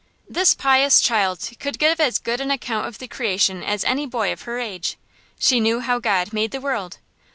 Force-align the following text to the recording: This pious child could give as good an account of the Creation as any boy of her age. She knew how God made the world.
This 0.27 0.55
pious 0.55 0.99
child 0.99 1.47
could 1.59 1.77
give 1.77 1.99
as 1.99 2.17
good 2.17 2.41
an 2.41 2.49
account 2.49 2.87
of 2.87 2.97
the 2.97 3.07
Creation 3.07 3.61
as 3.61 3.83
any 3.83 4.07
boy 4.07 4.33
of 4.33 4.41
her 4.49 4.57
age. 4.57 4.97
She 5.37 5.59
knew 5.59 5.79
how 5.79 5.99
God 5.99 6.33
made 6.33 6.49
the 6.49 6.59
world. 6.59 6.97